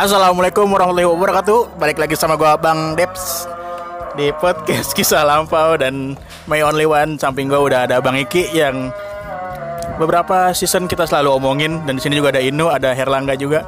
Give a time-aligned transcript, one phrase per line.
[0.00, 3.44] Assalamualaikum warahmatullahi wabarakatuh Balik lagi sama gua Bang Deps
[4.16, 6.16] Di podcast kisah lampau Dan
[6.48, 8.88] my only one Samping gua udah ada Bang Iki yang
[10.00, 13.60] Beberapa season kita selalu omongin Dan di sini juga ada Inu, ada Herlangga juga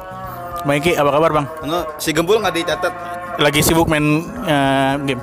[0.65, 1.45] Bang Iki, apa kabar Bang?
[2.01, 2.93] Si Gembul nggak dicatat.
[3.37, 5.21] Lagi sibuk main eh, game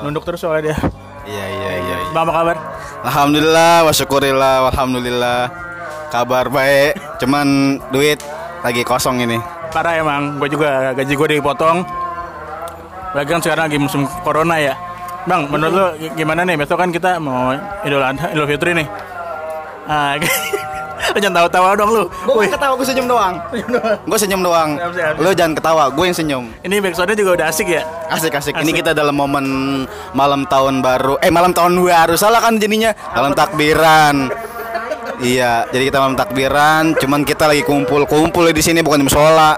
[0.00, 0.76] Nunduk terus soalnya dia
[1.28, 1.96] Iya iya iya.
[2.00, 2.10] iya.
[2.16, 2.56] Bang, apa kabar?
[3.04, 5.52] Alhamdulillah, wa syukurillah, alhamdulillah.
[6.08, 8.18] Kabar baik, cuman duit
[8.64, 9.59] lagi kosong ini.
[9.70, 11.86] Parah emang, gue juga gaji gue dipotong
[13.10, 14.74] Lagi kan sekarang lagi musim corona ya
[15.26, 16.56] Bang, menurut lo gi- gimana nih?
[16.56, 18.86] Besok kan kita mau Idul Adha, Idul Fitri nih
[19.86, 20.14] ah,
[21.10, 23.34] Lo jangan tawa-tawa dong lu Gue ketawa, gue senyum doang.
[24.06, 24.78] Gue senyum doang.
[25.18, 26.44] Lo jangan ketawa, gue yang senyum.
[26.60, 27.82] Ini backsoundnya juga udah asik ya
[28.12, 28.62] Asik, asik Asik.
[28.62, 29.46] Ini kita dalam momen
[30.12, 31.18] malam tahun baru.
[31.18, 32.94] Eh malam tahun baru salah kan jadinya.
[33.10, 34.28] Malam takbiran.
[35.20, 36.96] Iya, jadi kita malam takbiran.
[36.96, 39.52] Cuman kita lagi kumpul-kumpul di sini bukan di musola.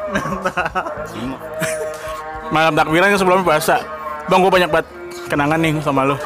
[2.53, 3.81] Malam takbiran yang sebelumnya puasa
[4.29, 4.87] Bang, gue banyak banget
[5.33, 6.21] kenangan nih sama lu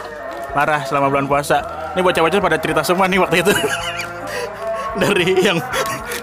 [0.51, 1.63] Parah selama bulan puasa
[1.95, 3.55] Ini bocah-bocah pada cerita semua nih waktu itu
[5.07, 5.63] Dari yang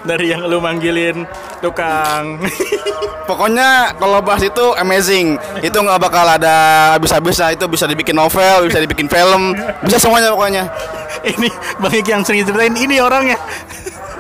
[0.04, 1.24] dari yang lu manggilin
[1.64, 2.38] tukang
[3.24, 5.40] Pokoknya kalau bahas itu amazing.
[5.64, 6.56] Itu nggak bakal ada
[7.00, 7.56] habis-habisnya.
[7.56, 10.68] Itu bisa dibikin novel, bisa dibikin film, bisa semuanya pokoknya.
[11.32, 11.48] ini
[11.80, 13.40] Bang Iki yang sering ceritain ini orangnya.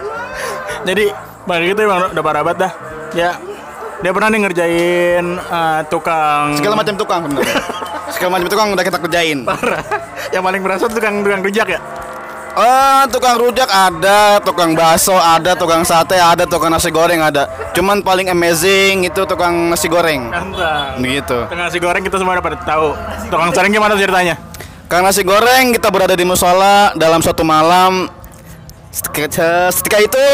[0.87, 1.11] Jadi
[1.43, 2.71] Bang Iki itu emang udah parah banget dah.
[3.13, 3.31] Ya
[4.03, 7.59] dia pernah nih ngerjain eh, tukang Segala macam tukang sebenarnya.
[8.11, 9.37] Segala macam tukang udah kita kerjain.
[9.43, 9.83] parah.
[10.31, 11.79] Yang paling berasa tuh tukang tukang rujak ya.
[12.53, 17.49] Eh, tukang rujak ada, tukang bakso ada, tukang sate ada, tukang nasi goreng ada.
[17.73, 20.29] Cuman paling amazing itu tukang nasi goreng.
[20.29, 21.01] Mantap.
[21.01, 21.49] Begitu.
[21.49, 22.93] Tukang nasi goreng kita semua pada tahu.
[23.33, 24.37] Tukang goreng gimana ceritanya?
[24.85, 28.05] Kang nasi goreng kita berada di musola dalam suatu malam.
[28.93, 30.25] Seketika itu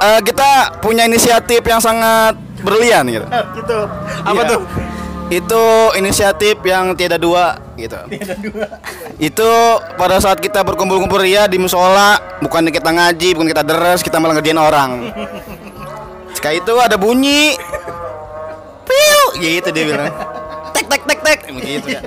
[0.00, 2.32] eh, kita punya inisiatif yang sangat
[2.64, 3.28] berlian gitu.
[3.60, 3.78] gitu.
[4.24, 4.48] Apa Iya.
[4.56, 4.60] tuh?
[5.28, 5.64] Itu
[6.00, 8.00] inisiatif yang tiada dua gitu.
[9.20, 9.50] Itu
[10.00, 14.40] pada saat kita berkumpul-kumpul ria di musola, bukan kita ngaji, bukan kita deres, kita malah
[14.40, 15.12] ngerjain orang.
[16.36, 17.56] Jika itu ada bunyi,
[18.84, 20.12] piu, gitu dia bilang.
[20.72, 22.00] Tek tek tek tek, gitu ya.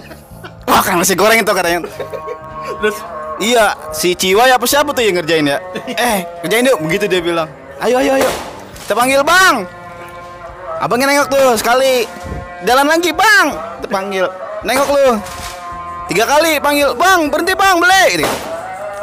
[0.69, 1.85] Wah, kan nasi goreng itu katanya.
[2.81, 2.97] Terus
[3.39, 5.63] Iya, si Ciwai apa siapa tuh yang ngerjain ya?
[5.87, 7.47] Eh, kerjain yuk, begitu dia bilang.
[7.79, 8.29] Ayo, ayo, ayo.
[8.83, 9.63] Kita panggil bang.
[10.83, 12.03] Abangnya nengok tuh sekali.
[12.67, 13.47] Jalan lagi bang.
[13.79, 14.27] Kita panggil.
[14.67, 15.07] Nengok lu.
[16.09, 18.05] Tiga kali panggil bang, berhenti bang, beli.
[18.17, 18.27] Gitu.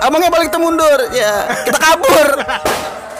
[0.02, 0.98] Abangnya balik mundur.
[1.14, 2.28] Ya, kita kabur.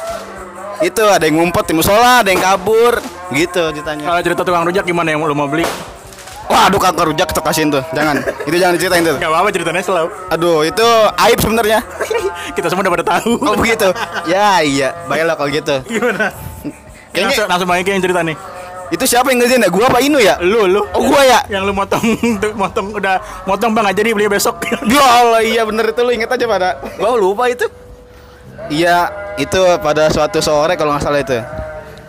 [0.91, 3.01] Itu ada yang ngumpet di musola, ada yang kabur.
[3.33, 4.05] Gitu ceritanya.
[4.07, 5.65] kalau cerita tukang rujak gimana yang lu mau beli?
[6.47, 7.83] Waduh, kakak rujak kita kasihin tuh.
[7.91, 8.23] Jangan.
[8.47, 9.17] Itu jangan diceritain tuh.
[9.19, 10.09] Gak apa-apa ceritanya selalu.
[10.31, 10.87] Aduh, itu
[11.27, 11.79] aib sebenarnya.
[12.57, 13.31] Kita semua udah pada tahu.
[13.43, 13.91] Oh begitu.
[14.31, 15.75] Ya iya, baiklah kalau gitu.
[15.91, 16.31] Gimana?
[17.11, 18.37] Kayaknya- langsung, langsung Bang Iki yang cerita nih.
[18.87, 19.71] Itu siapa yang ngerjain ya?
[19.71, 20.39] Gua apa Inu ya?
[20.39, 20.83] Lu lu.
[20.95, 21.41] Oh gua ya.
[21.51, 22.03] yang lu motong
[22.61, 26.31] motong udah motong bang aja nih beli besok Ya Allah iya bener itu lu inget
[26.31, 26.79] aja pada.
[26.95, 27.67] Gua lupa itu.
[28.67, 31.39] Iya, itu pada suatu sore kalau nggak salah itu.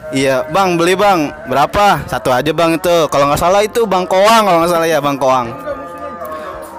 [0.10, 1.30] Iya, Bang beli Bang.
[1.46, 2.02] Berapa?
[2.08, 2.96] Satu aja Bang itu.
[3.12, 5.52] Kalau nggak salah itu Bang Koang kalau nggak salah ya Bang Koang.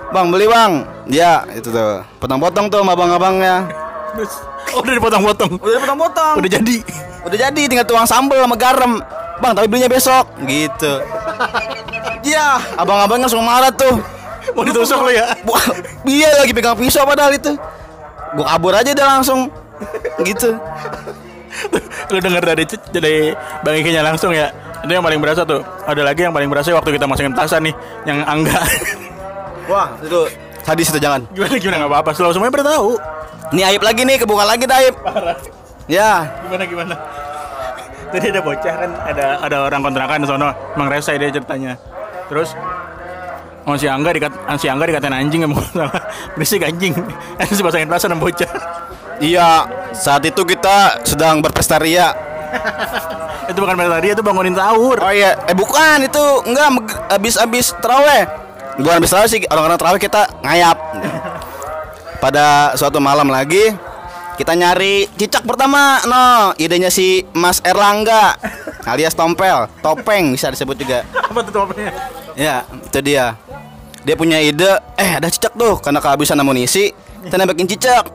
[0.08, 0.82] Bang beli Bang.
[1.06, 2.00] Ya, itu tuh.
[2.18, 3.68] Potong-potong tuh sama abang-abangnya.
[4.72, 6.34] Oh, udah dipotong-potong Udah potong-potong.
[6.40, 6.76] udah jadi
[7.28, 9.04] Udah jadi tinggal tuang sambel sama garam.
[9.38, 10.26] Bang, tapi belinya besok.
[10.44, 10.92] Gitu.
[12.26, 13.96] Iya, abang-abangnya langsung marah tuh.
[14.56, 15.28] mau ditusuk lu ya
[16.08, 17.52] iya lagi pegang pisau padahal itu.
[18.34, 19.52] Gua kabur aja udah langsung.
[20.24, 20.50] Gitu.
[22.08, 23.14] lu denger dari dari
[23.62, 24.50] bang Iki nya langsung ya
[24.82, 27.74] itu yang paling berasa tuh ada lagi yang paling berasa waktu kita masukin tasan nih
[28.06, 28.62] yang angga
[29.66, 30.30] Wah, itu
[30.62, 31.26] sadis itu jangan.
[31.34, 32.88] gimana gimana nggak apa-apa selalu semuanya pada tahu
[33.52, 34.94] Ini aib lagi nih, kebuka lagi dah aib.
[35.02, 35.36] parah
[35.88, 36.94] Ya, gimana gimana
[38.14, 41.74] jadi ada bocah kan ada ada orang kontrakan di sono emang rese dia ceritanya
[42.28, 42.52] terus
[43.68, 45.92] Oh si Angga dikat, si Angga dikatain anjing emang salah
[46.32, 46.96] berisik anjing
[47.52, 48.48] si pasangin tasan sama bocah
[49.20, 49.68] iya.
[49.92, 52.12] Saat itu kita sedang berpesta ria.
[53.50, 56.68] itu bukan pesta dia itu bangunin sahur Oh iya, eh bukan itu enggak
[57.12, 58.24] habis-habis terawih.
[58.80, 60.76] Bukan habis terawih sih, orang-orang terawih kita ngayap.
[62.24, 63.72] Pada suatu malam lagi
[64.38, 68.38] kita nyari cicak pertama, no, idenya si Mas Erlangga
[68.86, 71.02] alias Tompel, topeng bisa disebut juga.
[71.12, 71.90] apa tuh topengnya
[72.38, 73.34] Ya, itu dia.
[74.06, 76.94] Dia punya ide, eh ada cicak tuh, karena kehabisan amunisi,
[77.26, 78.06] kita nembakin cicak.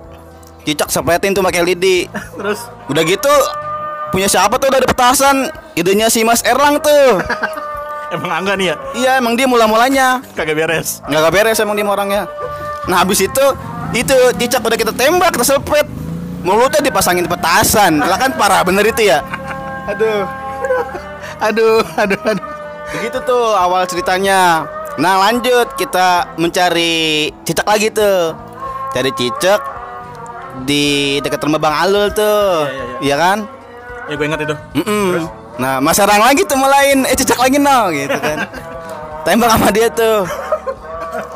[0.63, 2.07] Cicak sepletin tuh pakai lidi.
[2.39, 3.35] terus Udah gitu
[4.15, 5.51] punya siapa tuh dari petasan?
[5.75, 7.19] Idenya si Mas Erlang tuh.
[8.13, 12.29] emang Angga nih ya Iya emang dia mula-mulanya kagak beres nggak beres emang dia orangnya.
[12.85, 13.45] Nah habis itu
[13.97, 16.02] itu cicak udah kita tembak kita selepet
[16.43, 19.23] mulutnya dipasangin petasan lah kan parah bener itu ya.
[19.89, 20.23] Aduh.
[21.43, 22.47] aduh, aduh, aduh.
[22.93, 24.67] Begitu tuh awal ceritanya.
[24.99, 28.35] Nah lanjut kita mencari cicak lagi tuh.
[28.93, 29.59] Cari cicak
[30.69, 32.69] di dekat rumah Bang Alul tuh.
[32.69, 33.37] Iya, Iya kan?
[34.05, 34.55] Ya gue ingat itu.
[34.77, 35.25] Mm-mm.
[35.57, 38.49] Nah Mas Serang lagi tuh mulain Eh cicak lagi no gitu kan
[39.21, 40.25] Tembak sama dia tuh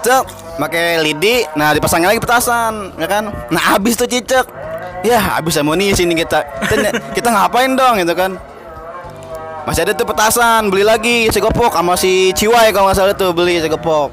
[0.02, 0.24] Cek
[0.58, 4.50] pakai lidi Nah dipasangin lagi petasan ya kan Nah habis tuh cicak
[5.08, 8.36] Ya habis amunisi nih kita Kita, kita ngapain dong gitu kan
[9.64, 13.64] Masih ada tuh petasan Beli lagi segopok sama si Ciwai kalau nggak salah tuh beli
[13.64, 14.12] segopok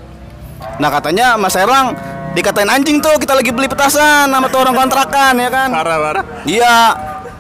[0.79, 1.99] Nah katanya Mas Serang
[2.35, 6.25] Dikatain anjing tuh kita lagi beli petasan sama tuh orang kontrakan ya kan Parah, parah.
[6.43, 6.77] Iya.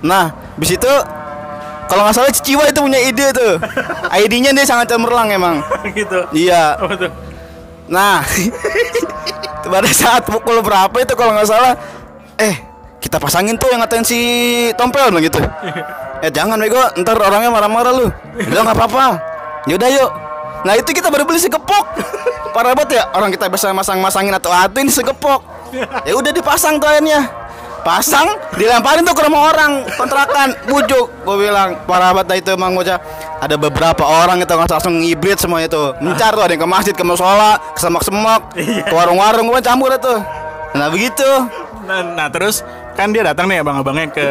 [0.06, 0.92] Nah, bis itu
[1.90, 3.58] kalau nggak salah Ciwa itu punya ide tuh.
[4.14, 5.58] ID-nya dia sangat cemerlang emang.
[5.98, 6.30] gitu.
[6.30, 6.78] Iya.
[7.90, 8.22] Nah,
[9.66, 11.74] pada saat pukul berapa itu kalau nggak salah,
[12.38, 12.54] eh
[13.04, 14.16] kita pasangin tuh yang ngatain si
[14.80, 15.36] Tompel bilang gitu.
[16.24, 18.08] Eh jangan bego, ntar orangnya marah-marah lu.
[18.40, 19.20] Udah nggak apa-apa.
[19.68, 20.10] Yaudah yuk.
[20.64, 21.84] Nah itu kita baru beli segepok.
[22.56, 25.44] Parah banget ya orang kita bisa masang-masangin atau atu ini segepok.
[26.08, 26.88] Ya udah dipasang tuh.
[27.84, 28.24] Pasang,
[28.56, 31.04] dilemparin tuh ke rumah orang kontrakan, bujuk.
[31.28, 32.96] Gue bilang parah banget dah itu emang bocah.
[33.44, 35.92] Ada beberapa orang itu langsung hibrid semua itu.
[36.00, 38.56] Mencar tuh ada yang ke masjid, ke musola, ke semak-semak,
[38.88, 40.16] ke warung-warung gue campur itu.
[40.72, 41.28] Nah begitu.
[41.84, 42.64] Nah, nah, terus
[42.94, 44.26] kan dia datang nih abang-abangnya ke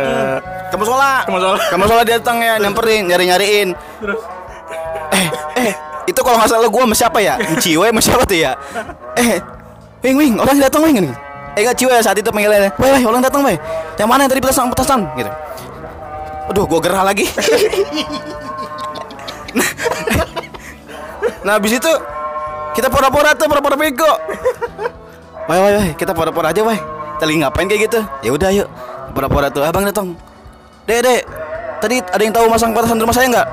[0.71, 1.21] Ke musola.
[1.27, 1.57] Ke musola.
[1.59, 3.69] Ke musola dia datang ya nyamperin, nyari-nyariin.
[4.01, 4.21] terus
[5.13, 5.27] Eh,
[5.69, 5.73] eh,
[6.09, 7.37] itu kalau nggak salah gue sama siapa ya?
[7.61, 8.57] Ciwe sama siapa tuh ya?
[9.13, 9.37] Eh,
[10.01, 10.97] wing wing, orang datang wing.
[11.53, 12.73] Eh nggak Ciwe saat itu panggilannya.
[12.81, 13.57] Weh, weh, orang datang weh.
[13.95, 15.29] Yang mana yang tadi petasan petasan gitu.
[16.49, 17.23] Aduh, gue gerah lagi.
[19.57, 19.69] nah,
[21.45, 21.91] nah, habis itu
[22.75, 24.11] kita pura-pura tuh pura-pura bego.
[25.47, 26.79] Wah, wah, wah, kita pura-pura aja, wah.
[27.23, 27.99] Lagi ngapain kayak gitu?
[28.19, 28.67] Ya udah, yuk.
[29.15, 30.11] Pura-pura tuh, abang datang.
[30.83, 31.21] Dek, dek,
[31.79, 33.47] tadi ada yang tahu masang petasan di rumah saya nggak?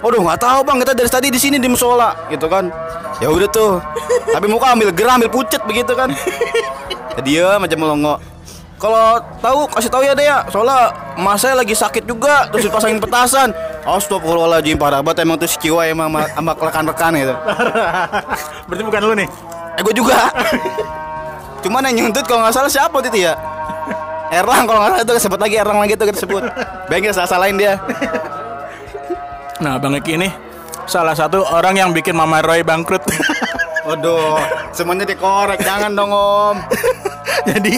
[0.00, 2.72] Waduh nggak tahu bang kita dari tadi di sini di musola gitu kan.
[3.20, 3.76] Ya udah tuh.
[4.32, 6.08] Tapi muka ambil gerah ambil pucet begitu kan.
[7.16, 8.14] Ya dia macam melongo.
[8.80, 10.40] Kalau tahu kasih tahu ya deh ya.
[10.48, 10.88] Soalnya
[11.20, 13.52] emas saya lagi sakit juga terus dipasangin petasan.
[13.84, 17.34] Astagfirullahaladzim parah banget emang tuh si Ciwa emang sama rekan-rekan gitu.
[18.72, 19.28] berarti bukan lu nih.
[19.76, 20.16] Eh gue juga.
[21.60, 23.34] Cuman yang nyuntut kalau nggak salah siapa itu ya?
[24.38, 26.42] Erlang kalau nggak salah itu sebut lagi Erlang lagi tuh kita sebut.
[26.88, 27.76] Bengkel salah salahin dia.
[29.60, 30.28] Nah, Bang Eki ini
[30.88, 33.04] salah satu orang yang bikin Mama Roy bangkrut.
[33.88, 34.40] Waduh,
[34.72, 36.56] semuanya dikorek, jangan dong om.
[37.44, 37.76] Jadi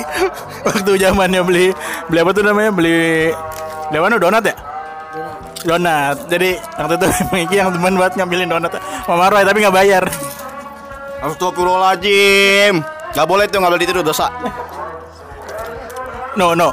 [0.63, 1.75] waktu zamannya beli
[2.07, 2.71] beli apa tuh namanya?
[2.71, 2.95] Beli
[3.91, 4.55] beli apa donat ya?
[5.67, 6.17] Donat.
[6.31, 7.07] Jadi waktu itu
[7.51, 8.79] Eki yang teman buat ngambilin donat
[9.11, 10.05] Mama Roy tapi nggak bayar.
[11.23, 14.33] Astagfirullahaladzim Gak boleh tuh, gak boleh ditiru dosa
[16.33, 16.73] No, no.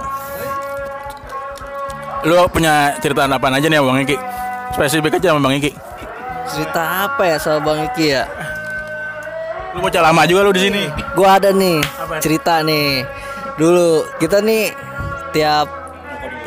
[2.24, 4.18] Lu punya cerita apa aja nih Bang Eki?
[4.76, 5.72] Spesifik aja sama Bang Eki.
[6.50, 8.24] Cerita apa ya soal Bang Iki ya?
[9.76, 10.84] Lu mau lama juga lu di sini.
[11.14, 12.18] Gua ada nih Apa?
[12.18, 13.06] cerita nih.
[13.60, 14.74] Dulu kita nih
[15.30, 15.70] tiap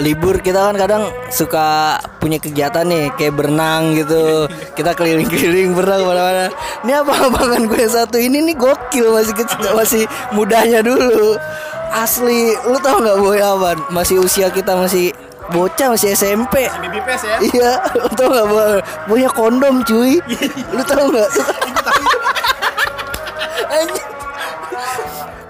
[0.01, 4.49] libur kita kan kadang suka punya kegiatan nih kayak berenang gitu.
[4.73, 6.47] Kita keliling-keliling berenang mana-mana.
[6.87, 10.03] Ini abang-abangan gue yang satu ini nih gokil masih kecil, masih
[10.33, 11.37] mudanya dulu.
[11.93, 13.77] Asli, lu tau nggak boy awan?
[13.93, 15.13] Masih usia kita masih
[15.53, 16.65] bocah masih SMP.
[16.81, 18.79] Bibipes ya Iya, lu tau gak Bang?
[19.05, 20.17] punya kondom cuy
[20.77, 21.29] Lu tau gak?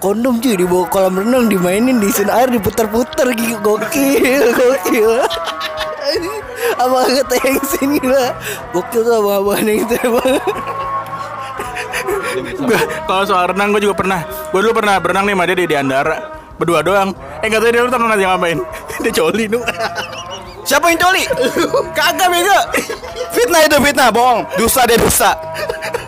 [0.02, 5.23] Kondom cuy di bawah kolam renang dimainin di sini air diputar-putar gitu gokil gokil.
[6.75, 8.35] Abang kata yang sini lah
[8.75, 9.97] Gokil tuh abang-abang yang itu
[13.06, 14.26] kalau soal renang gue juga pernah.
[14.50, 16.16] Gue dulu pernah berenang nih sama dia di, di Andara.
[16.59, 17.14] Berdua doang.
[17.38, 18.59] Eh nggak tahu dia lu tahu nanti ngapain?
[19.06, 19.62] dia coli nu.
[20.66, 21.23] Siapa yang coli?
[21.94, 22.59] Kagak bego
[23.35, 25.35] Fitnah itu fitnah, bohong Dusta dia dusta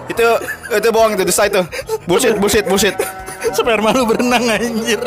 [0.06, 0.38] Itu,
[0.70, 1.58] itu bohong itu, dusta itu
[2.06, 2.94] Bullshit, bullshit, bullshit
[3.54, 5.00] Sperma lu berenang anjir.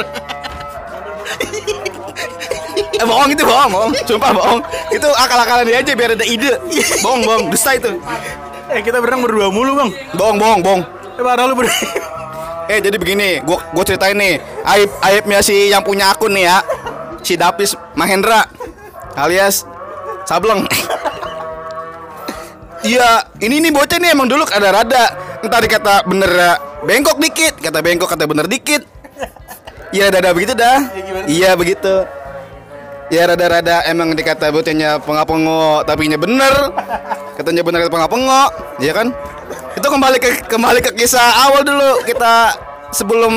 [2.97, 3.93] Eh bohong itu bohong, bohong.
[4.07, 4.59] Sumpah bohong.
[4.89, 6.57] Itu akal-akalan dia aja biar ada ide.
[7.03, 7.99] Bohong, bohong, dusta itu.
[8.73, 9.89] Eh kita berenang berdua mulu bang.
[10.17, 10.81] Bohong, bohong, bohong.
[11.19, 12.15] Eh parah lu berenang.
[12.67, 16.59] Eh jadi begini, gua gua ceritain nih, aib aibnya si yang punya akun nih ya,
[17.23, 18.43] si Davis Mahendra
[19.15, 19.63] alias
[20.27, 20.67] Sableng.
[22.83, 25.03] Iya, ini nih bocah nih emang dulu ada rada,
[25.39, 26.55] entar dikata bener eh,
[26.87, 28.87] bengkok dikit, kata bengkok kata bener dikit.
[29.91, 30.79] Iya rada begitu dah.
[31.27, 32.07] Iya begitu.
[33.07, 36.51] Ya rada-rada emang dikata bocahnya pengapengo tapi nya bener.
[37.39, 38.51] Katanya bener pengapengo,
[38.83, 39.15] iya kan?
[39.75, 42.51] Itu kembali ke kembali ke kisah awal dulu kita
[42.91, 43.35] sebelum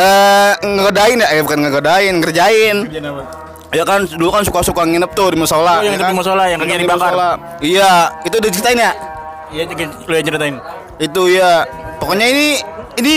[0.00, 2.76] eh ngegodain ya, eh bukan ngegodain, ngerjain.
[3.72, 5.80] Ya kan dulu kan suka-suka nginep tuh di musola.
[5.80, 6.16] Oh, yang ya di kan?
[6.16, 7.36] musola, yang di dibakar.
[7.60, 8.92] Iya, itu udah ceritain ya?
[9.52, 9.62] Iya,
[10.08, 10.56] lu yang ceritain.
[11.02, 11.66] Itu ya.
[11.98, 12.46] Pokoknya ini
[13.02, 13.14] ini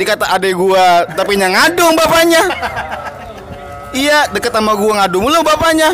[0.00, 2.42] dikata adek gua tapi yang ngadung bapaknya.
[3.94, 5.92] Iya, deket sama gua ngadu mulu bapaknya.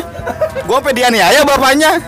[0.63, 1.99] Gua pedianiaya bapaknya.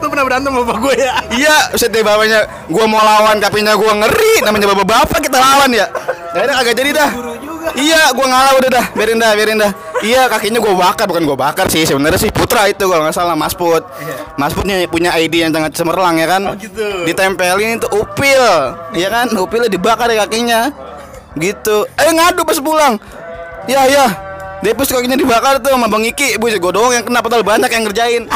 [0.00, 1.12] Lu pernah berantem sama bapak gue ya?
[1.28, 5.86] Iya, setiap bapaknya gua mau lawan kapinya gua ngeri namanya bapak-bapak kita lawan ya.
[6.34, 7.10] Akhirnya kagak jadi dah.
[7.74, 9.72] Iya, gua ngalah udah dah, biarin dah, biarin dah.
[9.98, 13.34] Iya, kakinya gua bakar bukan gua bakar sih, sebenarnya sih Putra itu kalau nggak salah
[13.34, 13.82] Mas Put.
[14.38, 16.54] Mas Putnya punya ID yang sangat cemerlang ya kan.
[16.54, 17.02] gitu.
[17.02, 18.44] Ditempelin itu upil,
[18.94, 19.26] ya kan?
[19.34, 20.70] Upilnya dibakar ya kakinya.
[21.34, 21.82] Gitu.
[21.98, 22.94] Eh ngadu pas pulang.
[23.66, 24.06] Ya, ya.
[24.62, 27.84] Depus kakinya dibakar tuh sama Bang Iki, bu, gue doang yang kena padahal banyak yang
[27.90, 28.22] ngerjain.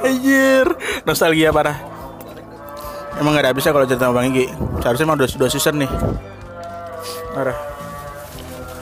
[0.00, 0.64] Anjir,
[1.04, 1.89] nostalgia parah.
[3.18, 4.46] Emang gak ada habisnya kalau cerita sama Bang Iki.
[4.84, 5.90] Seharusnya emang dua season nih.
[7.34, 7.58] Parah.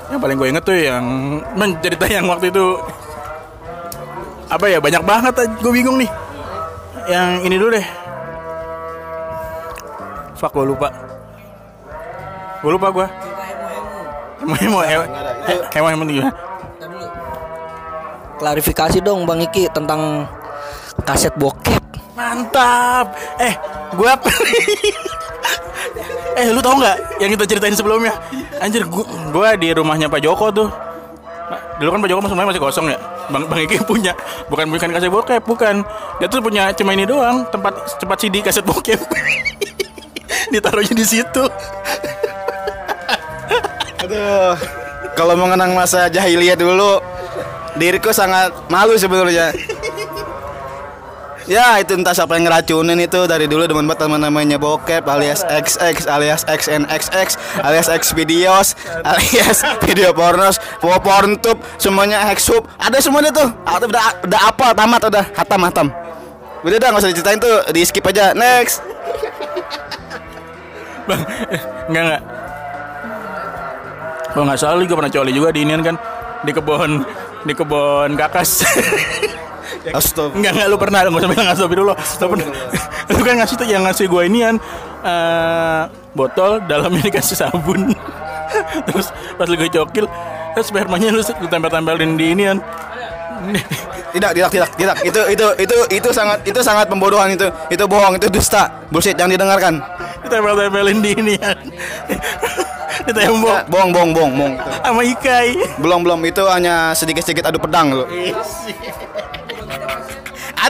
[0.08, 1.04] Yang paling gue inget tuh yang
[1.56, 2.80] men cerita yang waktu itu
[4.49, 6.11] apa ya banyak banget gue bingung nih.
[7.08, 7.87] Yang ini dulu deh.
[10.37, 10.88] Fuck gue lupa.
[12.61, 13.06] Gue lupa gue.
[14.38, 15.04] Emo emo emo
[15.75, 16.32] emo emo gimana?
[18.38, 20.30] Klarifikasi dong Bang Iki tentang
[21.02, 21.88] kaset bokep.
[22.18, 23.14] Mantap.
[23.38, 23.54] Eh,
[23.94, 24.18] gua
[26.38, 28.14] Eh, lu tau nggak yang kita ceritain sebelumnya?
[28.62, 28.87] Anjir,
[29.30, 30.68] gua di rumahnya Pak Joko tuh.
[31.50, 32.98] Nah, Dulu kan Pak Joko semuanya masih kosong ya.
[33.30, 34.14] Bang Bang Iki punya
[34.46, 35.82] bukan bukan kaset bokep, bukan.
[36.22, 38.98] Dia tuh punya cuma ini doang, tempat tempat CD kaset bokep.
[40.54, 41.44] Ditaruhnya di situ.
[44.06, 44.54] Aduh,
[45.18, 47.02] kalau mengenang masa jahiliyah dulu,
[47.78, 49.50] diriku sangat malu sebenarnya.
[51.49, 53.25] Ya itu entah siapa yang ngeracunin itu.
[53.25, 59.64] Dari dulu demen banget teman namanya bokep alias XX alias XNXX alias X videos alias
[59.81, 63.49] video pornos porntube semuanya hexup ada semuanya tuh.
[63.64, 65.25] Ah, udah udah apa tamat udah.
[65.33, 65.88] Hatam hatam.
[66.69, 67.64] Udah dah nggak usah diceritain tuh.
[67.73, 68.37] Di skip aja.
[68.37, 68.85] Next.
[71.09, 71.25] Bang,
[71.88, 72.23] enggak enggak.
[74.37, 75.97] Kalau nggak salah juga pernah coli juga di inian kan?
[76.45, 77.09] Di kebun
[77.49, 78.69] di kebun kakas.
[79.94, 81.97] Astaga Enggak enggak lu pernah enggak usah bilang astagfirullah.
[81.99, 82.47] Lu pernah.
[83.08, 84.56] Lu kan ngasih tuh yang ngasih gua inian
[85.06, 85.82] eh
[86.12, 87.94] botol dalamnya dikasih sabun.
[88.88, 90.08] Terus pas lu gue cokil,
[90.56, 92.58] terus spermanya lu, lu tempel-tempelin di inian.
[94.08, 94.97] Tidak, tidak, tidak, tidak.
[95.04, 97.47] Itu itu itu itu sangat itu sangat pembodohan itu.
[97.68, 98.88] Itu bohong, itu dusta.
[98.88, 99.78] Bullshit yang didengarkan.
[100.25, 101.56] Ditempel-tempelin di inian.
[103.06, 104.54] di tembok Ya, bohong, bohong, bohong, bohong.
[104.80, 105.49] Sama ikai.
[105.78, 106.20] Belum, belum.
[106.25, 108.04] Itu hanya sedikit-sedikit adu pedang lo.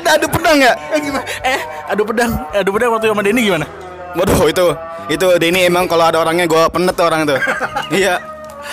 [0.08, 0.72] Ada adu pedang ya?
[0.72, 1.24] Eh, gimana?
[1.44, 1.60] Eh,
[1.92, 3.68] adu pedang, adu pedang waktu sama Denny gimana?
[4.16, 4.66] Waduh, itu
[5.12, 7.36] itu Denny emang kalau ada orangnya gue penet tuh orang itu.
[8.00, 8.16] iya.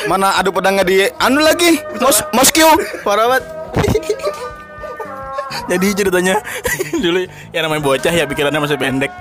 [0.07, 1.75] Mana adu pedangnya di anu lagi?
[1.99, 2.79] Mos Moskow.
[3.03, 3.43] Parah banget.
[5.75, 6.39] Jadi ceritanya
[7.03, 9.11] dulu yang namanya bocah ya pikirannya masih pendek.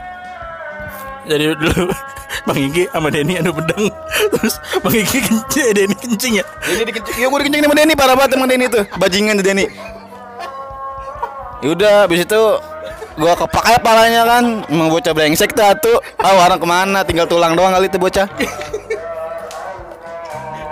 [1.26, 1.90] Jadi dulu
[2.46, 3.88] Bang Iki sama Denny adu pedang
[4.36, 8.12] Terus Bang Iki kencing, Denny kencing ya Ini dikencing, ya gue dikencing sama Denny parah
[8.12, 9.64] banget emang Denny tuh Bajingan tuh Denny
[11.64, 12.42] Yaudah abis itu
[13.14, 14.44] Gua kepak aja palanya kan.
[14.66, 15.62] Emang bocah brengsek tuh.
[15.62, 18.26] Atu Tahu orang ke mana tinggal tulang doang kali tuh bocah.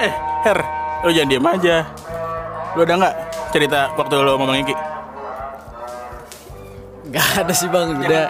[0.03, 0.11] Eh
[0.43, 0.59] Her
[1.07, 1.77] Lu jangan diem aja.
[2.75, 3.15] Lu ada nggak
[3.55, 4.75] cerita waktu lu Bang Iki?
[7.13, 8.27] Gak ada sih bang, udah.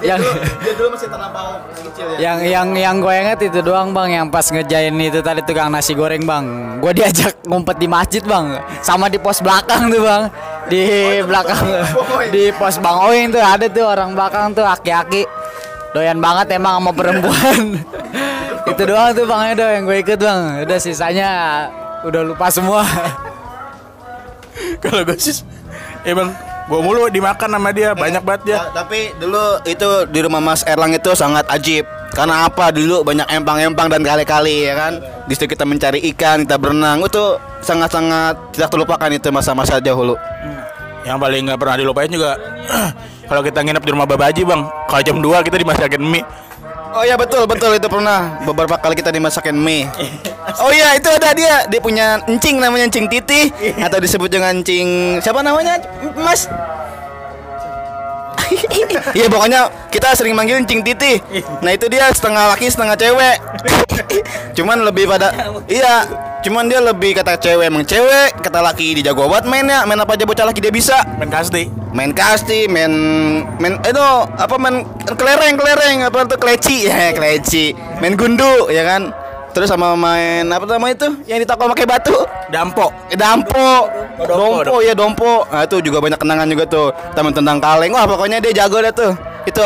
[0.08, 2.18] yang Dia dulu masih terlampau kecil ya.
[2.18, 5.94] yang yang yang gue inget itu doang bang, yang pas ngejain itu tadi tukang nasi
[5.94, 6.44] goreng bang.
[6.82, 10.22] Gue diajak ngumpet di masjid bang, sama di pos belakang tuh bang,
[10.68, 10.82] di
[11.24, 11.64] belakang.
[12.30, 15.24] Di pos bang Oing tuh ada tuh orang belakang tuh aki-aki.
[15.96, 17.80] Doyan banget emang sama perempuan.
[18.70, 20.40] itu doang tuh bang Edo yang gue ikut bang.
[20.68, 21.30] Udah sisanya
[22.04, 22.84] udah lupa semua.
[24.82, 25.46] Kalau gue sih
[26.02, 26.34] Emang
[26.66, 28.58] gue mulu dimakan sama dia Banyak banget dia.
[28.58, 31.86] Ta- Tapi dulu itu di rumah Mas Erlang itu sangat ajib.
[32.12, 32.74] Karena apa?
[32.74, 34.92] Dulu banyak empang-empang dan kali-kali ya kan?
[35.28, 37.04] Di situ kita mencari ikan, kita berenang.
[37.04, 40.14] Itu sangat-sangat tidak terlupakan itu masa-masa dahulu
[41.08, 42.36] Yang paling nggak pernah dilupain juga
[43.28, 46.24] Kalau kita nginep di rumah Babaji bang Kalau jam 2 kita dimasakin mie
[46.88, 49.88] Oh iya betul betul itu pernah beberapa kali kita dimasakin mie.
[50.64, 55.20] Oh iya itu ada dia dia punya encing namanya encing titi atau disebut dengan encing
[55.20, 55.76] siapa namanya
[56.16, 56.48] Mas?
[59.18, 61.20] Iya pokoknya kita sering manggil encing titi.
[61.60, 63.36] Nah itu dia setengah laki setengah cewek.
[64.56, 65.30] Cuman lebih pada
[65.68, 66.08] iya
[66.44, 70.14] cuman dia lebih kata cewek emang cewek kata laki dia jago banget mainnya main apa
[70.14, 71.66] aja bocah laki dia bisa Main kasti
[71.98, 72.92] main kasti, main
[73.58, 74.06] main itu
[74.38, 79.10] apa main kelereng kelereng apa tuh kleci ya kleci, main gundu ya kan.
[79.56, 81.08] Terus sama main apa namanya itu?
[81.26, 82.14] Yang ditakol pakai batu.
[82.52, 82.92] Dampo.
[83.10, 83.90] Eh, Dampo.
[84.22, 85.42] dompo, Dompo ya dompo.
[85.50, 86.88] Nah, itu juga banyak kenangan juga tuh.
[87.16, 87.90] Teman tendang kaleng.
[87.96, 89.16] Wah, pokoknya dia jago deh tuh.
[89.48, 89.64] Itu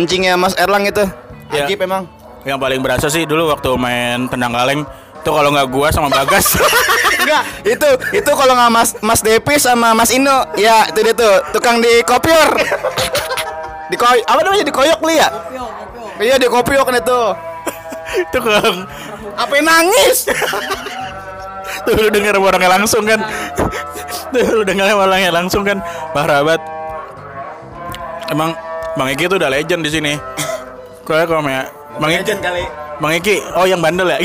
[0.00, 1.04] encingnya Mas Erlang itu.
[1.52, 1.66] Ya.
[1.66, 2.08] Ajib emang.
[2.46, 4.80] Yang paling berasa sih dulu waktu main tendang kaleng
[5.24, 6.52] itu kalau nggak gua sama Bagas.
[7.24, 11.40] Enggak, itu itu kalau nggak Mas Mas Depi sama Mas Ino, ya itu dia tuh
[11.56, 12.52] tukang di kopior.
[13.90, 15.28] di koy apa namanya di koyok li ya?
[16.20, 17.32] Iya di kopiok nih tuh.
[18.28, 18.84] itu kalau
[19.34, 20.28] Apa nangis?
[21.88, 23.24] tuh lu denger orangnya langsung kan.
[24.28, 25.80] tuh lu denger orangnya langsung kan.
[26.12, 26.60] Parah banget.
[28.28, 28.52] Emang
[29.00, 30.12] Bang Iki tuh udah legend di sini.
[31.08, 31.64] Kalau kalau ya
[31.96, 32.64] Bang Iki kali.
[33.00, 34.20] Bang Iki, oh yang bandel ya.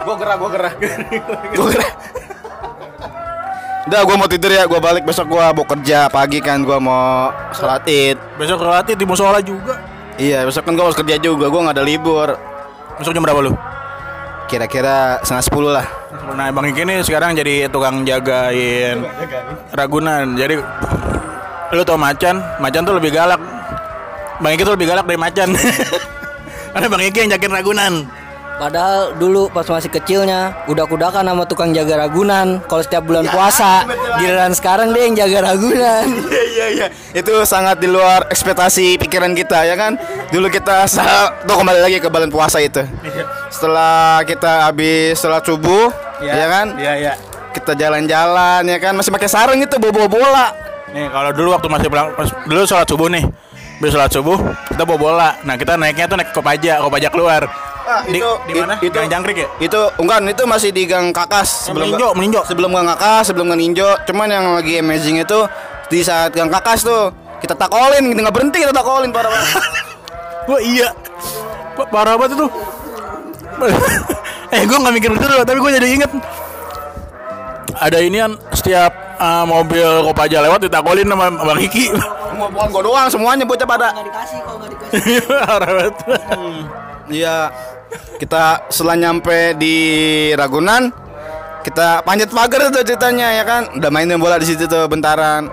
[0.00, 0.72] Gua gerah, gua gerah.
[1.56, 1.92] gua gerah.
[3.90, 5.04] Udah gua mau tidur ya, gua balik.
[5.04, 6.64] Besok gua mau kerja pagi kan.
[6.64, 8.16] Gua mau sholat id.
[8.40, 9.76] Besok relatih di musola juga.
[10.20, 12.28] Iya besok kan gua harus kerja juga, gua nggak ada libur.
[13.00, 13.52] Besok jam berapa lu?
[14.48, 15.86] Kira-kira setengah sepuluh lah.
[16.34, 19.06] Nah Bang Iki ini sekarang jadi tukang jagain
[19.70, 20.34] Ragunan.
[20.34, 20.58] Jadi
[21.70, 22.42] Lu tau Macan?
[22.58, 23.38] Macan tuh lebih galak.
[24.42, 25.54] Bang Iki tuh lebih galak dari Macan.
[26.74, 27.94] Karena Bang Iki yang jagain Ragunan
[28.60, 32.60] Padahal dulu pas masih kecilnya udah kudakan sama tukang jaga Ragunan.
[32.68, 33.88] Kalau setiap bulan puasa.
[34.20, 36.06] Giliran sekarang dia yang jaga Ragunan.
[36.30, 36.86] Iya iya iya.
[37.16, 39.96] Itu sangat di luar ekspektasi pikiran kita ya kan?
[40.28, 40.84] Dulu kita
[41.48, 42.84] Tuh kembali lagi ke bulan puasa itu.
[43.48, 45.88] Setelah kita habis sholat subuh
[46.20, 46.76] ya kan?
[46.76, 47.12] Iya iya.
[47.56, 48.92] Kita jalan-jalan ya kan?
[48.92, 50.46] Masih pakai sarung itu bawa bola.
[50.92, 52.12] Nih kalau dulu waktu masih pulang
[52.44, 53.24] Dulu sholat subuh nih
[53.80, 54.36] Habis sholat subuh
[54.68, 57.48] Kita bawa bola Nah kita naiknya tuh naik kopaja Kopaja keluar
[57.80, 58.76] Ah, Di, itu- di mana?
[58.78, 59.48] itu- Gang Jangkrik ya?
[59.58, 62.42] Itu enggak itu masih di Gang Kakas sebelum meninjau, meninjau.
[62.44, 63.88] Sebelum Gang Kakas, sebelum Gang Ninjo.
[64.06, 65.38] Cuman yang lagi amazing itu
[65.88, 67.10] di saat Gang Kakas tuh
[67.40, 69.48] kita takolin, kita nggak berhenti kita takolin parah banget.
[70.50, 70.88] Wah iya
[71.74, 72.46] Pa- Parah banget itu
[74.54, 76.10] Eh gue gak mikir betul loh Tapi gue jadi inget
[77.76, 81.84] Ada ini kan Setiap uh, mobil Kopaja lewat Ditakolin sama Bang Iki
[82.40, 83.92] Semua bukan gua doang, semuanya bocah pada.
[83.92, 85.00] dikasih nggak dikasih.
[85.60, 85.94] Banget
[87.12, 87.38] Iya.
[88.16, 89.76] Kita setelah nyampe di
[90.32, 90.88] Ragunan,
[91.60, 93.62] kita panjat pagar itu ceritanya ya kan.
[93.76, 95.52] Udah mainin bola di situ tuh bentaran.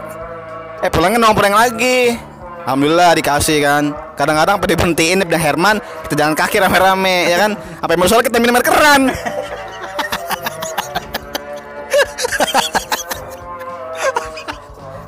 [0.80, 2.16] Eh pulangnya nongkrong lagi.
[2.64, 3.84] Alhamdulillah dikasih kan.
[4.16, 7.52] Kadang-kadang pada berhentiin dan Herman kita jalan kaki rame-rame ya kan.
[7.84, 9.12] Apa yang kita minum air keran.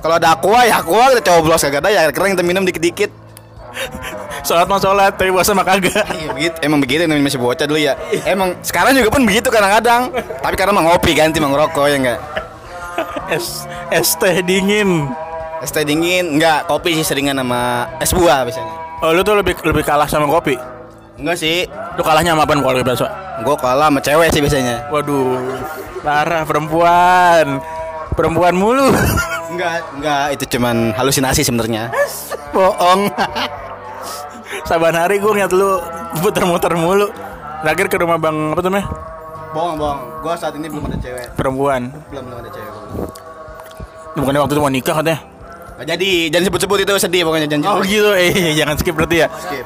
[0.10, 3.14] Kalau ada aqua ya aqua kita coblos kagak ada ya air keran kita minum dikit-dikit.
[4.42, 7.78] Sholat mah sholat Tapi puasa mah kagak Iya begitu, emang begitu namanya masih bocah dulu
[7.78, 7.94] ya.
[8.26, 10.10] Emang sekarang juga pun begitu kadang-kadang.
[10.18, 12.20] Tapi karena mah ngopi ganti mah ngerokok ya enggak.
[13.30, 15.14] Es, es teh dingin
[15.62, 19.06] Es teh dingin enggak, kopi sih seringan sama es buah biasanya.
[19.06, 20.58] Oh lu tuh lebih lebih kalah sama kopi
[21.22, 23.06] Enggak sih, Lu kalahnya sama apaan kalau bakso
[23.46, 24.90] gue kalah sama cewek sih biasanya.
[24.90, 25.38] Waduh
[26.02, 27.62] Parah perempuan
[28.20, 28.92] Perempuan mulu
[29.50, 31.88] Enggak, enggak, itu cuman halusinasi sebenarnya.
[32.52, 33.08] Bohong
[34.68, 35.80] Saban hari gue ngeliat lu
[36.20, 37.08] Muter-muter mulu
[37.64, 38.88] Terakhir ke rumah bang Apa tuh namanya
[39.56, 40.00] Bohong, bohong.
[40.20, 41.32] Gue saat ini belum ada cewek.
[41.40, 42.74] Perempuan Belum belum ada cewek.
[44.20, 45.20] Bukannya waktu itu mau nikah katanya
[45.80, 47.72] Nggak jadi, jangan sebut-sebut itu sedih pokoknya jangan.
[47.72, 49.64] Oh gitu eh jangan skip berarti ya Skip.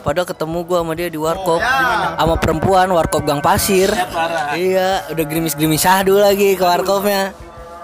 [0.00, 1.60] Padahal ketemu gua sama dia di warkop.
[1.60, 3.92] Sama perempuan warkop Gang Pasir.
[4.52, 7.36] Iya, udah gerimis-gerimis syahdu lagi ke warkopnya.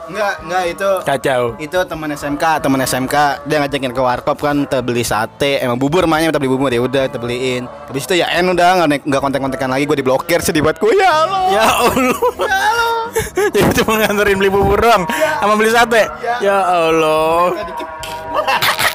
[0.07, 4.79] Enggak, enggak itu Kacau itu teman SMK teman SMK dia ngajakin ke warkop kan kita
[4.79, 5.59] beli sate.
[5.59, 7.67] Emang bubur makanya kita beli bubur ya udah kita beliin.
[7.91, 10.79] Habis itu ya en udah nggak naik- nggak kontak kontekan lagi gue diblokir sedih buat
[10.79, 11.43] gue ya Allah.
[11.51, 12.19] Ya Allah.
[13.51, 15.11] Jadi cuma nganterin beli bubur doang
[15.43, 16.07] Sama beli sate.
[16.39, 16.55] Ya.
[16.63, 17.51] Allah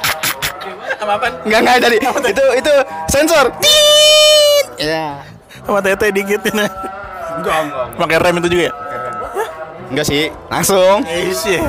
[1.02, 1.34] Sama apaan?
[1.50, 1.98] nggak nggak jadi
[2.30, 2.74] itu itu
[3.10, 3.50] sensor.
[3.58, 4.66] Tit!
[4.86, 5.18] ya
[5.66, 6.66] Sama tete dikit ini
[7.42, 8.74] enggak enggak Pakai rem itu juga ya?
[9.90, 11.02] enggak sih langsung.
[11.10, 11.62] Iya.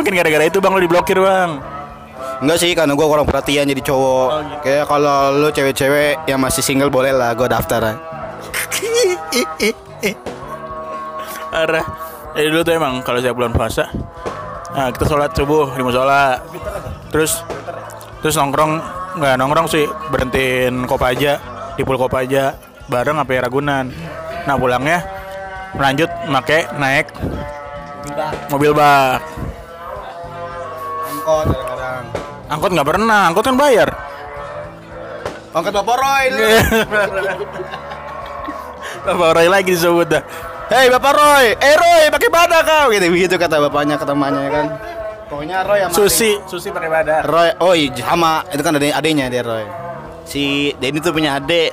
[0.00, 1.60] Mungkin gara-gara itu bang lo diblokir bang.
[2.40, 4.28] Enggak sih karena gue kurang perhatian jadi cowok.
[4.64, 8.00] Kayak kalau lu cewek-cewek yang masih single boleh lah gue daftar
[11.52, 11.86] Parah
[12.36, 13.88] Jadi dulu tuh emang kalau saya bulan puasa
[14.76, 16.36] Nah kita sholat subuh di musola.
[17.08, 17.40] Terus
[18.26, 18.82] Terus nongkrong
[19.22, 21.38] Nggak nongkrong sih Berhentiin kopaja
[21.78, 22.58] Di pul kopaja
[22.90, 23.86] Bareng sampai Ragunan.
[24.50, 24.98] Nah pulangnya
[25.78, 27.14] Lanjut make naik
[28.50, 29.22] Mobil bak.
[31.06, 32.04] Angkot kadang-kadang.
[32.50, 33.94] Angkot nggak pernah Angkot kan bayar.
[35.54, 36.24] Angkot bapak Roy
[39.06, 40.22] Bapak Roy lagi disebut dah.
[40.66, 42.90] Hei Bapak Roy, eh Roy pakai badak kau.
[42.90, 44.66] Gitu begitu kata bapaknya ke temannya kan.
[45.26, 49.26] Pokoknya Roy sama Susi Susi pakai badan Roy, oh iya sama itu kan adek adeknya
[49.26, 49.66] dia Roy.
[50.22, 51.70] Si Denny tuh punya adek,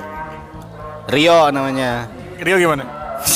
[1.10, 2.10] Rio namanya.
[2.38, 2.82] Rio gimana?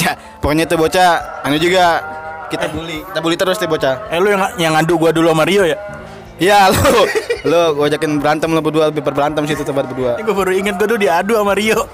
[0.03, 2.03] Ya, pokoknya tuh bocah anu juga
[2.51, 4.11] kita bully, kita bully terus tuh bocah.
[4.11, 5.79] Eh lu yang yang ngadu gua dulu sama Rio ya?
[6.39, 6.83] Iya lu,
[7.47, 10.19] lu gua ajakin berantem lu berdua, lebih berantem situ tempat berdua.
[10.19, 11.79] Ini gua baru inget gua dulu diadu sama Rio.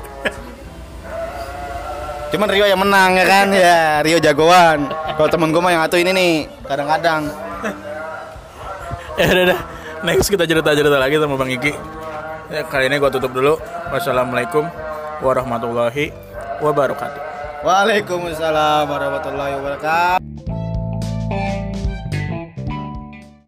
[2.33, 4.89] Cuman Rio yang menang ya kan, ya Rio jagoan.
[4.89, 6.33] Kalau temen gua mah yang atuh ini nih,
[6.65, 7.44] kadang-kadang.
[9.19, 9.61] Ya udah udah.
[10.05, 11.73] Next kita cerita-cerita lagi sama Bang Iki.
[12.53, 13.57] Ya, kali ini gua tutup dulu.
[13.89, 14.69] Wassalamualaikum
[15.25, 16.13] warahmatullahi
[16.61, 17.21] wabarakatuh.
[17.65, 20.54] Waalaikumsalam warahmatullahi wabarakatuh.